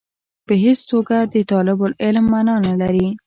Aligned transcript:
په 0.47 0.53
هېڅ 0.63 0.79
توګه 0.91 1.17
د 1.33 1.35
طالب 1.51 1.79
العلم 1.87 2.25
معنا 2.33 2.55
نه 2.67 2.73
لري. 2.81 3.07